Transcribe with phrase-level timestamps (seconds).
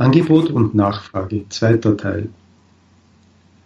[0.00, 2.28] Angebot und Nachfrage zweiter Teil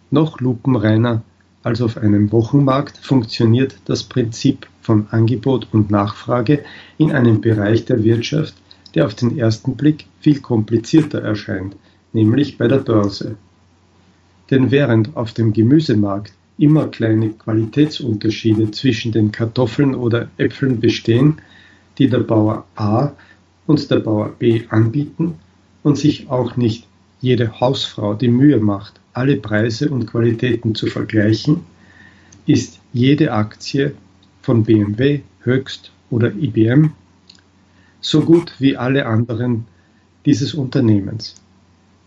[0.09, 1.21] Noch lupenreiner
[1.61, 6.63] als auf einem Wochenmarkt funktioniert das Prinzip von Angebot und Nachfrage
[6.97, 8.55] in einem Bereich der Wirtschaft,
[8.95, 11.75] der auf den ersten Blick viel komplizierter erscheint,
[12.13, 13.35] nämlich bei der Börse.
[14.49, 21.35] Denn während auf dem Gemüsemarkt immer kleine Qualitätsunterschiede zwischen den Kartoffeln oder Äpfeln bestehen,
[21.99, 23.11] die der Bauer A
[23.67, 25.35] und der Bauer B anbieten,
[25.83, 26.87] und sich auch nicht
[27.21, 31.61] jede Hausfrau die Mühe macht, alle Preise und Qualitäten zu vergleichen,
[32.45, 33.93] ist jede Aktie
[34.41, 36.93] von BMW, Höchst oder IBM
[38.03, 39.65] so gut wie alle anderen
[40.25, 41.35] dieses Unternehmens.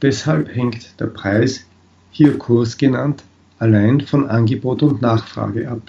[0.02, 1.64] Deshalb hängt der Preis,
[2.10, 3.24] hier Kurs genannt,
[3.58, 5.80] allein von Angebot und Nachfrage ab.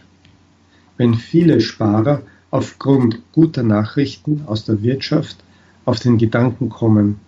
[0.96, 5.38] Wenn viele Sparer aufgrund guter Nachrichten aus der Wirtschaft
[5.84, 7.20] auf den Gedanken kommen,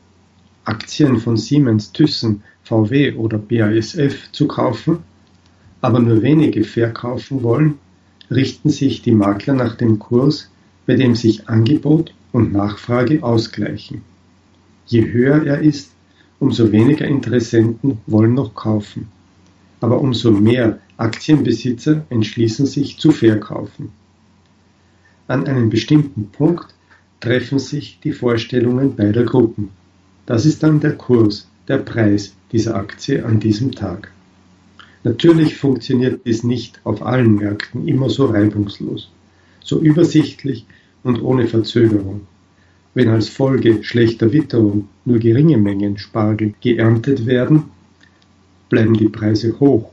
[0.69, 4.99] Aktien von Siemens, Thyssen, VW oder BASF zu kaufen,
[5.81, 7.79] aber nur wenige verkaufen wollen,
[8.29, 10.51] richten sich die Makler nach dem Kurs,
[10.85, 14.03] bei dem sich Angebot und Nachfrage ausgleichen.
[14.85, 15.89] Je höher er ist,
[16.39, 19.07] umso weniger Interessenten wollen noch kaufen,
[19.81, 23.89] aber umso mehr Aktienbesitzer entschließen sich zu verkaufen.
[25.27, 26.75] An einem bestimmten Punkt
[27.19, 29.69] treffen sich die Vorstellungen beider Gruppen.
[30.29, 34.11] Das ist dann der Kurs, der Preis dieser Aktie an diesem Tag.
[35.03, 39.09] Natürlich funktioniert dies nicht auf allen Märkten immer so reibungslos,
[39.59, 40.67] so übersichtlich
[41.01, 42.27] und ohne Verzögerung.
[42.93, 47.63] Wenn als Folge schlechter Witterung nur geringe Mengen Spargel geerntet werden,
[48.69, 49.91] bleiben die Preise hoch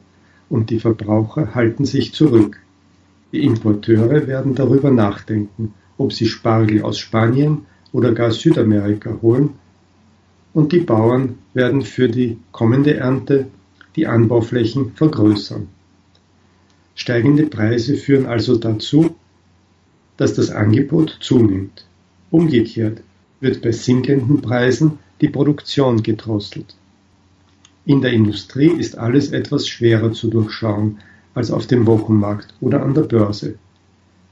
[0.51, 2.61] und die Verbraucher halten sich zurück.
[3.33, 9.55] Die Importeure werden darüber nachdenken, ob sie Spargel aus Spanien oder gar Südamerika holen
[10.57, 13.49] und die Bauern werden für die kommende Ernte
[13.95, 15.69] die Anbauflächen vergrößern.
[16.95, 19.17] Steigende Preise führen also dazu,
[20.17, 21.85] dass das Angebot zunimmt.
[22.31, 23.03] Umgekehrt
[23.39, 26.75] wird bei sinkenden Preisen die Produktion gedrosselt.
[27.85, 31.01] In der Industrie ist alles etwas schwerer zu durchschauen
[31.35, 33.57] als auf dem Wochenmarkt oder an der Börse.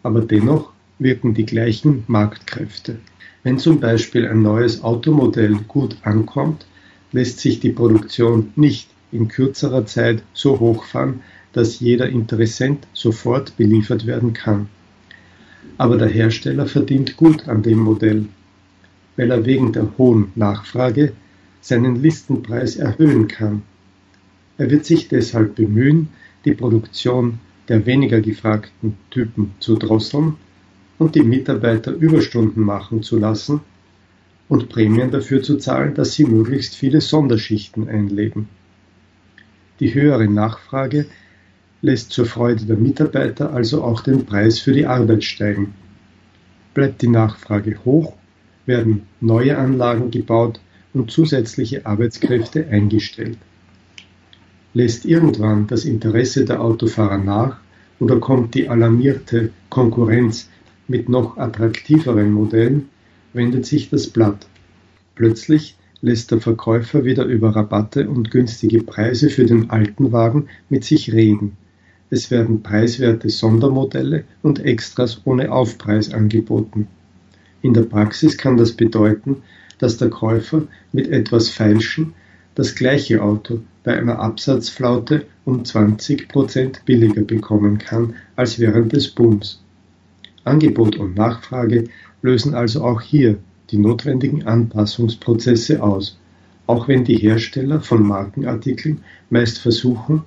[0.02, 2.96] Aber dennoch wirken die gleichen Marktkräfte.
[3.44, 6.64] Wenn zum Beispiel ein neues Automodell gut ankommt,
[7.12, 11.20] lässt sich die Produktion nicht in kürzerer Zeit so hochfahren,
[11.52, 14.70] dass jeder Interessent sofort beliefert werden kann.
[15.76, 18.24] Aber der Hersteller verdient gut an dem Modell,
[19.16, 21.12] weil er wegen der hohen Nachfrage
[21.60, 23.62] seinen Listenpreis erhöhen kann.
[24.56, 26.08] Er wird sich deshalb bemühen,
[26.46, 30.36] die Produktion der weniger gefragten Typen zu drosseln
[30.98, 33.60] und die Mitarbeiter Überstunden machen zu lassen
[34.48, 38.48] und Prämien dafür zu zahlen, dass sie möglichst viele Sonderschichten einlegen.
[39.80, 41.06] Die höhere Nachfrage
[41.82, 45.74] lässt zur Freude der Mitarbeiter also auch den Preis für die Arbeit steigen.
[46.72, 48.14] Bleibt die Nachfrage hoch,
[48.66, 50.60] werden neue Anlagen gebaut
[50.92, 53.38] und zusätzliche Arbeitskräfte eingestellt.
[54.72, 57.58] Lässt irgendwann das Interesse der Autofahrer nach
[58.00, 60.48] oder kommt die alarmierte Konkurrenz
[60.86, 62.88] mit noch attraktiveren Modellen
[63.32, 64.46] wendet sich das Blatt.
[65.14, 70.84] Plötzlich lässt der Verkäufer wieder über Rabatte und günstige Preise für den alten Wagen mit
[70.84, 71.56] sich reden.
[72.10, 76.88] Es werden preiswerte Sondermodelle und Extras ohne Aufpreis angeboten.
[77.62, 79.38] In der Praxis kann das bedeuten,
[79.78, 82.12] dass der Käufer mit etwas Feilschen
[82.54, 89.08] das gleiche Auto bei einer Absatzflaute um 20 Prozent billiger bekommen kann als während des
[89.08, 89.63] Booms.
[90.44, 91.84] Angebot und Nachfrage
[92.22, 93.38] lösen also auch hier
[93.70, 96.18] die notwendigen Anpassungsprozesse aus,
[96.66, 99.00] auch wenn die Hersteller von Markenartikeln
[99.30, 100.22] meist versuchen,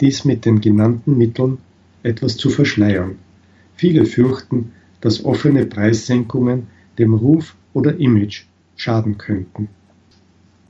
[0.00, 1.58] dies mit den genannten Mitteln
[2.02, 3.18] etwas zu verschleiern.
[3.76, 6.66] Viele fürchten, dass offene Preissenkungen
[6.98, 8.44] dem Ruf oder Image
[8.76, 9.68] schaden könnten.